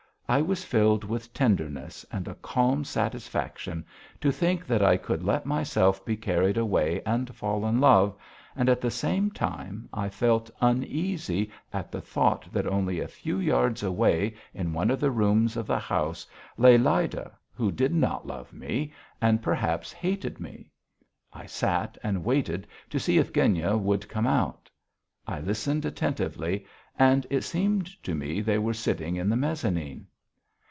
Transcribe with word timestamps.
I 0.29 0.41
was 0.41 0.63
filled 0.63 1.03
with 1.03 1.33
tenderness 1.33 2.05
and 2.09 2.25
a 2.25 2.35
calm 2.35 2.85
satisfaction, 2.85 3.85
to 4.21 4.31
think 4.31 4.65
that 4.65 4.81
I 4.81 4.95
could 4.95 5.23
let 5.25 5.45
myself 5.45 6.05
be 6.05 6.15
carried 6.15 6.55
away 6.57 7.01
and 7.05 7.35
fall 7.35 7.65
in 7.65 7.81
love, 7.81 8.15
and 8.55 8.69
at 8.69 8.79
the 8.79 8.89
same 8.91 9.31
time 9.31 9.89
I 9.91 10.07
felt 10.07 10.49
uneasy 10.61 11.51
at 11.73 11.91
the 11.91 11.99
thought 11.99 12.47
that 12.53 12.65
only 12.65 13.01
a 13.01 13.09
few 13.09 13.39
yards 13.39 13.83
away 13.83 14.35
in 14.53 14.71
one 14.71 14.89
of 14.89 15.01
the 15.01 15.11
rooms 15.11 15.57
of 15.57 15.67
the 15.67 15.77
house 15.77 16.25
lay 16.55 16.77
Lyda 16.77 17.33
who 17.53 17.69
did 17.69 17.93
not 17.93 18.25
love 18.25 18.53
me, 18.53 18.93
and 19.21 19.41
perhaps 19.43 19.91
hated 19.91 20.39
me. 20.39 20.71
I 21.33 21.45
sat 21.45 21.97
and 22.03 22.23
waited 22.23 22.65
to 22.91 23.01
see 23.01 23.17
if 23.17 23.33
Genya 23.33 23.75
would 23.75 24.07
come 24.07 24.27
out. 24.27 24.69
I 25.27 25.41
listened 25.41 25.83
attentively 25.83 26.65
and 26.97 27.27
it 27.29 27.41
seemed 27.41 28.01
to 28.03 28.15
me 28.15 28.39
they 28.39 28.59
were 28.59 28.73
sitting 28.73 29.17
in 29.17 29.27
the 29.27 29.35
mezzanine. 29.35 30.07